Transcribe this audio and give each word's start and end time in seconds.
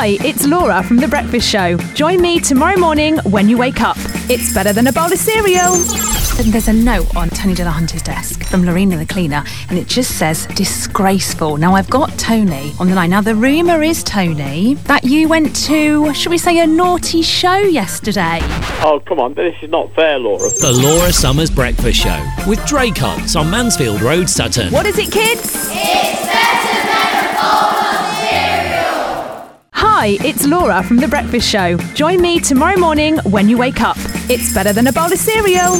Hi, 0.00 0.16
it's 0.24 0.46
Laura 0.46 0.80
from 0.84 0.98
The 0.98 1.08
Breakfast 1.08 1.50
Show. 1.50 1.76
Join 1.94 2.22
me 2.22 2.38
tomorrow 2.38 2.78
morning 2.78 3.18
when 3.24 3.48
you 3.48 3.58
wake 3.58 3.80
up. 3.80 3.96
It's 4.30 4.54
better 4.54 4.72
than 4.72 4.86
a 4.86 4.92
bowl 4.92 5.12
of 5.12 5.18
cereal. 5.18 5.72
And 6.38 6.52
there's 6.52 6.68
a 6.68 6.72
note 6.72 7.16
on 7.16 7.30
Tony 7.30 7.56
Delahunty's 7.56 8.02
desk 8.02 8.44
from 8.44 8.64
Lorena 8.64 8.96
the 8.96 9.04
cleaner, 9.04 9.42
and 9.68 9.76
it 9.76 9.88
just 9.88 10.16
says 10.16 10.46
disgraceful. 10.54 11.56
Now 11.56 11.74
I've 11.74 11.90
got 11.90 12.16
Tony 12.16 12.74
on 12.78 12.88
the 12.88 12.94
line. 12.94 13.10
Now 13.10 13.22
the 13.22 13.34
rumour 13.34 13.82
is 13.82 14.04
Tony 14.04 14.74
that 14.84 15.02
you 15.02 15.26
went 15.26 15.56
to, 15.66 16.14
should 16.14 16.30
we 16.30 16.38
say, 16.38 16.60
a 16.60 16.66
naughty 16.68 17.22
show 17.22 17.56
yesterday. 17.56 18.38
Oh, 18.84 19.02
come 19.04 19.18
on, 19.18 19.34
this 19.34 19.56
is 19.62 19.68
not 19.68 19.92
fair, 19.94 20.20
Laura. 20.20 20.48
The 20.60 20.78
Laura 20.80 21.12
Summers 21.12 21.50
Breakfast 21.50 21.98
Show 21.98 22.24
with 22.46 22.60
Draycott's 22.60 23.34
on 23.34 23.50
Mansfield 23.50 24.00
Road, 24.00 24.30
Sutton. 24.30 24.72
What 24.72 24.86
is 24.86 24.96
it, 24.96 25.10
kids? 25.10 25.68
Hi, 29.80 30.18
it's 30.24 30.44
Laura 30.44 30.82
from 30.82 30.96
The 30.96 31.06
Breakfast 31.06 31.48
Show. 31.48 31.76
Join 31.94 32.20
me 32.20 32.40
tomorrow 32.40 32.76
morning 32.76 33.18
when 33.18 33.48
you 33.48 33.56
wake 33.56 33.80
up. 33.80 33.96
It's 34.28 34.52
better 34.52 34.72
than 34.72 34.88
a 34.88 34.92
bowl 34.92 35.12
of 35.12 35.18
cereal. 35.18 35.74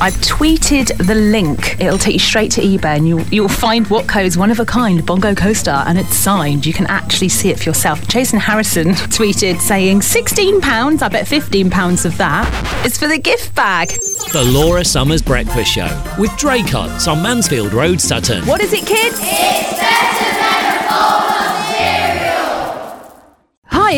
I've 0.00 0.14
tweeted 0.18 0.96
the 1.04 1.16
link. 1.16 1.80
It'll 1.80 1.98
take 1.98 2.12
you 2.12 2.18
straight 2.20 2.52
to 2.52 2.60
eBay, 2.60 2.96
and 2.96 3.08
you'll 3.08 3.22
you'll 3.22 3.48
find 3.48 3.84
Watco's 3.88 4.38
one 4.38 4.52
of 4.52 4.60
a 4.60 4.64
kind 4.64 5.04
Bongo 5.04 5.34
coaster, 5.34 5.72
and 5.72 5.98
it's 5.98 6.14
signed. 6.14 6.64
You 6.64 6.72
can 6.72 6.86
actually 6.86 7.28
see 7.28 7.50
it 7.50 7.58
for 7.58 7.64
yourself. 7.64 8.06
Jason 8.06 8.38
Harrison 8.38 8.88
tweeted 9.18 9.58
saying, 9.60 10.02
"16 10.02 10.60
pounds. 10.60 11.02
I 11.02 11.08
bet 11.08 11.26
15 11.26 11.68
pounds 11.68 12.04
of 12.04 12.16
that 12.18 12.46
is 12.86 12.96
for 12.96 13.08
the 13.08 13.18
gift 13.18 13.56
bag." 13.56 13.88
The 14.32 14.44
Laura 14.44 14.84
Summers 14.84 15.22
Breakfast 15.22 15.72
Show 15.72 15.88
with 16.16 16.30
Draycott's 16.32 17.08
on 17.08 17.22
Mansfield 17.22 17.72
Road, 17.72 18.00
Sutton. 18.00 18.46
What 18.46 18.60
is 18.60 18.72
it, 18.72 18.86
kids? 18.86 19.18
Hi, 19.20 20.25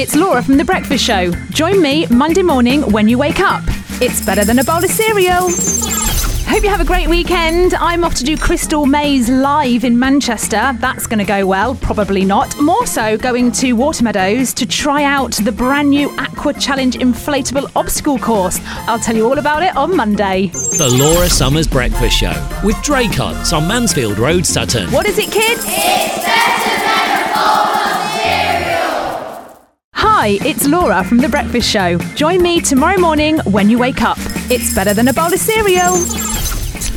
it's 0.00 0.14
Laura 0.14 0.40
from 0.40 0.56
The 0.56 0.64
Breakfast 0.64 1.04
Show. 1.04 1.32
Join 1.50 1.82
me 1.82 2.06
Monday 2.06 2.42
morning 2.42 2.82
when 2.92 3.08
you 3.08 3.18
wake 3.18 3.40
up. 3.40 3.64
It's 4.00 4.24
better 4.24 4.44
than 4.44 4.60
a 4.60 4.64
bowl 4.64 4.84
of 4.84 4.90
cereal. 4.90 5.50
Hope 6.46 6.62
you 6.62 6.68
have 6.68 6.80
a 6.80 6.84
great 6.84 7.08
weekend. 7.08 7.74
I'm 7.74 8.04
off 8.04 8.14
to 8.14 8.24
do 8.24 8.36
Crystal 8.36 8.86
Maze 8.86 9.28
live 9.28 9.82
in 9.82 9.98
Manchester. 9.98 10.76
That's 10.78 11.08
going 11.08 11.18
to 11.18 11.24
go 11.24 11.44
well. 11.46 11.74
Probably 11.74 12.24
not. 12.24 12.56
More 12.60 12.86
so, 12.86 13.18
going 13.18 13.50
to 13.52 13.74
Watermeadows 13.74 14.54
to 14.54 14.66
try 14.66 15.02
out 15.02 15.32
the 15.32 15.50
brand 15.50 15.90
new 15.90 16.10
Aqua 16.10 16.54
Challenge 16.54 16.94
inflatable 16.94 17.68
obstacle 17.74 18.18
course. 18.18 18.60
I'll 18.86 19.00
tell 19.00 19.16
you 19.16 19.26
all 19.26 19.38
about 19.38 19.64
it 19.64 19.76
on 19.76 19.96
Monday. 19.96 20.46
The 20.48 20.88
Laura 20.96 21.28
Summers 21.28 21.66
Breakfast 21.66 22.16
Show 22.16 22.60
with 22.62 22.76
Draycott's 22.76 23.52
on 23.52 23.66
Mansfield 23.66 24.18
Road, 24.18 24.46
Sutton. 24.46 24.90
What 24.92 25.06
is 25.06 25.18
it, 25.18 25.32
kids? 25.32 26.17
Hi, 30.20 30.36
it's 30.44 30.66
Laura 30.66 31.04
from 31.04 31.18
The 31.18 31.28
Breakfast 31.28 31.70
Show. 31.70 31.96
Join 32.16 32.42
me 32.42 32.60
tomorrow 32.60 32.98
morning 32.98 33.38
when 33.44 33.70
you 33.70 33.78
wake 33.78 34.02
up. 34.02 34.18
It's 34.50 34.74
better 34.74 34.92
than 34.92 35.06
a 35.06 35.12
bowl 35.12 35.32
of 35.32 35.38
cereal. 35.38 35.92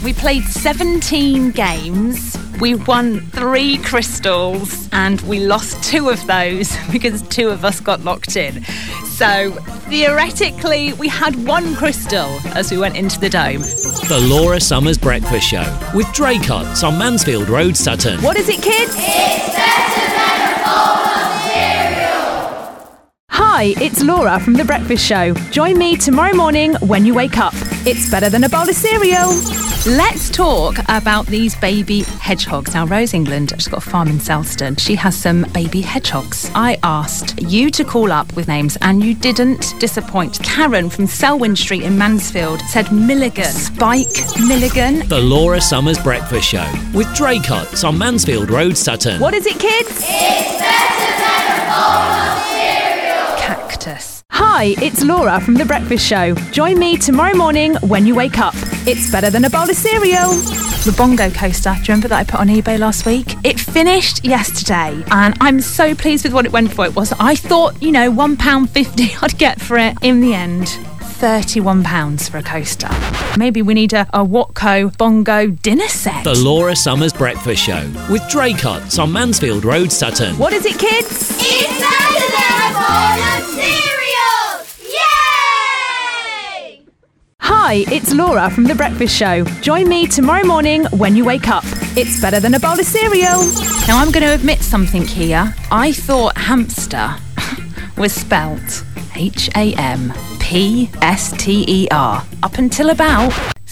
We 0.03 0.11
played 0.11 0.41
17 0.41 1.51
games. 1.51 2.35
We 2.59 2.73
won 2.73 3.19
three 3.27 3.77
crystals 3.77 4.89
and 4.91 5.21
we 5.21 5.39
lost 5.39 5.83
two 5.83 6.09
of 6.09 6.25
those 6.25 6.75
because 6.91 7.21
two 7.27 7.49
of 7.49 7.63
us 7.63 7.79
got 7.79 7.99
locked 8.03 8.35
in. 8.35 8.63
So 9.05 9.51
theoretically, 9.87 10.93
we 10.93 11.07
had 11.07 11.35
one 11.45 11.75
crystal 11.75 12.39
as 12.55 12.71
we 12.71 12.79
went 12.79 12.97
into 12.97 13.19
the 13.19 13.29
dome. 13.29 13.61
The 13.61 14.27
Laura 14.27 14.59
Summers 14.59 14.97
Breakfast 14.97 15.47
Show 15.47 15.91
with 15.93 16.07
Draycott's 16.07 16.83
on 16.83 16.97
Mansfield 16.97 17.49
Road, 17.49 17.77
Sutton. 17.77 18.19
What 18.23 18.35
is 18.35 18.49
it, 18.49 18.63
kids? 18.63 18.95
Hi, 23.53 23.73
it's 23.81 24.01
Laura 24.01 24.39
from 24.39 24.53
The 24.53 24.63
Breakfast 24.63 25.05
Show. 25.05 25.33
Join 25.51 25.77
me 25.77 25.97
tomorrow 25.97 26.33
morning 26.33 26.73
when 26.75 27.05
you 27.05 27.13
wake 27.13 27.37
up. 27.37 27.53
It's 27.85 28.09
better 28.09 28.29
than 28.29 28.45
a 28.45 28.49
bowl 28.49 28.61
of 28.61 28.73
cereal. 28.73 29.27
Let's 29.85 30.29
talk 30.29 30.77
about 30.87 31.25
these 31.25 31.53
baby 31.57 32.03
hedgehogs. 32.03 32.73
Now, 32.73 32.85
Rose 32.85 33.13
England, 33.13 33.51
she's 33.57 33.67
got 33.67 33.85
a 33.85 33.89
farm 33.89 34.07
in 34.07 34.19
Selston. 34.19 34.79
She 34.79 34.95
has 34.95 35.17
some 35.17 35.45
baby 35.53 35.81
hedgehogs. 35.81 36.49
I 36.55 36.79
asked 36.81 37.41
you 37.41 37.69
to 37.71 37.83
call 37.83 38.13
up 38.13 38.33
with 38.37 38.47
names 38.47 38.77
and 38.79 39.03
you 39.03 39.13
didn't 39.13 39.75
disappoint. 39.79 40.41
Karen 40.43 40.89
from 40.89 41.05
Selwyn 41.05 41.57
Street 41.57 41.83
in 41.83 41.97
Mansfield 41.97 42.61
said 42.69 42.89
Milligan. 42.93 43.43
Spike 43.43 44.15
Milligan. 44.47 45.05
The 45.09 45.19
Laura 45.19 45.59
Summers 45.59 45.99
Breakfast 45.99 46.47
Show 46.47 46.71
with 46.93 47.07
Draycott's 47.07 47.83
on 47.83 47.97
Mansfield 47.97 48.49
Road, 48.49 48.77
Sutton. 48.77 49.19
What 49.19 49.33
is 49.33 49.45
it, 49.45 49.59
kids? 49.59 50.07
Cactus. 53.81 54.23
Hi, 54.31 54.75
it's 54.81 55.03
Laura 55.03 55.39
from 55.41 55.55
The 55.55 55.65
Breakfast 55.65 56.05
Show. 56.05 56.35
Join 56.51 56.77
me 56.77 56.97
tomorrow 56.97 57.35
morning 57.35 57.75
when 57.77 58.05
you 58.05 58.13
wake 58.13 58.37
up. 58.37 58.53
It's 58.85 59.11
better 59.11 59.29
than 59.29 59.45
a 59.45 59.49
bowl 59.49 59.69
of 59.69 59.75
cereal. 59.75 60.29
The 60.83 60.93
Bongo 60.97 61.29
coaster, 61.31 61.73
do 61.73 61.79
you 61.79 61.85
remember 61.89 62.07
that 62.09 62.19
I 62.19 62.23
put 62.23 62.39
on 62.39 62.47
eBay 62.47 62.77
last 62.77 63.05
week? 63.05 63.35
It 63.43 63.59
finished 63.59 64.23
yesterday 64.23 65.03
and 65.11 65.35
I'm 65.41 65.61
so 65.61 65.95
pleased 65.95 66.23
with 66.23 66.33
what 66.33 66.45
it 66.45 66.51
went 66.51 66.73
for. 66.73 66.85
It 66.85 66.95
was, 66.95 67.11
I 67.19 67.35
thought, 67.35 67.81
you 67.81 67.91
know, 67.91 68.11
£1.50 68.11 69.17
I'd 69.23 69.37
get 69.37 69.59
for 69.59 69.77
it. 69.77 69.97
In 70.01 70.21
the 70.21 70.33
end, 70.33 70.67
£31 71.21 72.29
for 72.29 72.37
a 72.37 72.43
coaster. 72.43 72.89
Maybe 73.37 73.61
we 73.61 73.73
need 73.73 73.93
a, 73.93 74.01
a 74.13 74.25
Watco 74.25 74.95
Bongo 74.97 75.47
dinner 75.47 75.87
set. 75.87 76.23
The 76.23 76.35
Laura 76.35 76.75
Summers 76.75 77.13
Breakfast 77.13 77.63
Show 77.63 77.81
with 78.09 78.21
Draycott's 78.23 78.99
on 78.99 79.11
Mansfield 79.11 79.65
Road, 79.65 79.91
Sutton. 79.91 80.37
What 80.37 80.53
is 80.53 80.65
it, 80.65 80.77
kids? 80.77 81.31
It's 81.39 81.79
better 81.79 82.11
a 82.17 82.20
Hi, 87.71 87.85
it's 87.89 88.13
Laura 88.13 88.49
from 88.49 88.65
The 88.65 88.75
Breakfast 88.75 89.15
Show. 89.15 89.45
Join 89.61 89.87
me 89.87 90.05
tomorrow 90.05 90.45
morning 90.45 90.83
when 90.87 91.15
you 91.15 91.23
wake 91.23 91.47
up. 91.47 91.63
It's 91.95 92.19
better 92.19 92.41
than 92.41 92.53
a 92.53 92.59
bowl 92.59 92.77
of 92.77 92.85
cereal. 92.85 93.43
Now 93.87 93.97
I'm 93.97 94.11
going 94.11 94.25
to 94.25 94.33
admit 94.33 94.59
something 94.59 95.05
here. 95.05 95.55
I 95.71 95.93
thought 95.93 96.37
hamster 96.37 97.15
was 97.97 98.11
spelt 98.11 98.83
H 99.15 99.49
A 99.55 99.73
M 99.75 100.11
P 100.39 100.89
S 101.01 101.31
T 101.41 101.63
E 101.65 101.87
R 101.91 102.25
up 102.43 102.57
until 102.57 102.89
about 102.89 103.31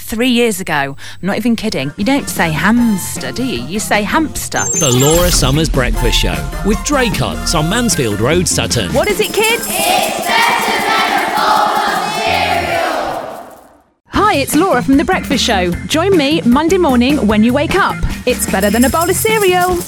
three 0.10 0.30
years 0.30 0.60
ago. 0.60 0.74
I'm 0.74 0.98
not 1.22 1.38
even 1.38 1.56
kidding. 1.56 1.92
You 1.96 2.04
don't 2.04 2.28
say 2.28 2.50
hamster, 2.52 3.32
do 3.32 3.46
you? 3.46 3.64
You 3.66 3.80
say 3.80 4.02
hamster. 4.02 4.64
The 4.80 4.90
Laura 4.92 5.30
Summers 5.30 5.70
Breakfast 5.70 6.20
Show 6.20 6.36
with 6.66 6.78
Draycott's 6.80 7.54
on 7.54 7.70
Mansfield 7.70 8.20
Road, 8.20 8.48
Sutton. 8.48 8.92
What 8.94 9.08
is 9.08 9.20
it, 9.20 9.32
kids? 9.32 9.66
It's 9.68 10.20
better 10.26 10.78
than 10.90 11.12
a 11.22 11.36
bowl 11.38 11.78
of 11.78 12.14
cereal. 12.24 13.70
Hi, 14.08 14.36
it's 14.38 14.56
Laura 14.56 14.82
from 14.82 14.98
The 14.98 15.06
Breakfast 15.06 15.44
Show. 15.44 15.72
Join 15.86 16.18
me 16.18 16.42
Monday 16.42 16.80
morning 16.80 17.28
when 17.28 17.44
you 17.44 17.54
wake 17.54 17.76
up. 17.76 17.96
It's 18.26 18.50
better 18.52 18.72
than 18.72 18.86
a 18.86 18.90
bowl 18.90 19.08
of 19.08 19.16
cereal. 19.16 19.80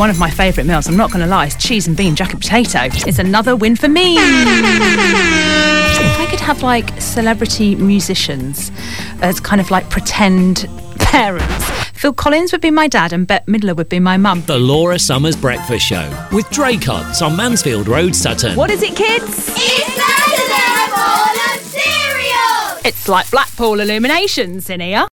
One 0.00 0.08
of 0.08 0.18
my 0.18 0.30
favourite 0.30 0.66
meals, 0.66 0.88
I'm 0.88 0.96
not 0.96 1.10
going 1.10 1.20
to 1.20 1.26
lie, 1.26 1.44
is 1.44 1.56
cheese 1.56 1.86
and 1.86 1.94
bean 1.94 2.16
jacket 2.16 2.40
potato. 2.40 2.84
It's 3.06 3.18
another 3.18 3.54
win 3.54 3.76
for 3.76 3.86
me. 3.86 4.14
If 4.14 4.22
I 6.18 6.26
could 6.30 6.40
have 6.40 6.62
like 6.62 6.98
celebrity 6.98 7.74
musicians 7.74 8.72
as 9.20 9.40
kind 9.40 9.60
of 9.60 9.70
like 9.70 9.90
pretend 9.90 10.66
parents, 10.96 11.70
Phil 11.92 12.14
Collins 12.14 12.50
would 12.52 12.62
be 12.62 12.70
my 12.70 12.88
dad 12.88 13.12
and 13.12 13.26
Bette 13.26 13.44
Midler 13.44 13.76
would 13.76 13.90
be 13.90 14.00
my 14.00 14.16
mum. 14.16 14.42
The 14.46 14.58
Laura 14.58 14.98
Summers 14.98 15.36
Breakfast 15.36 15.84
Show 15.84 16.08
with 16.32 16.46
Draycott's 16.46 17.20
on 17.20 17.36
Mansfield 17.36 17.86
Road, 17.86 18.16
Sutton. 18.16 18.56
What 18.56 18.70
is 18.70 18.82
it, 18.82 18.96
kids? 18.96 19.50
It's 19.54 19.96
better 19.98 20.48
than 20.48 20.78
a 20.80 20.88
bowl 20.96 21.36
of 21.52 21.60
cereal! 21.60 22.80
It's 22.86 23.06
like 23.06 23.30
Blackpool 23.30 23.80
Illuminations 23.80 24.70
in 24.70 24.80
here. 24.80 25.06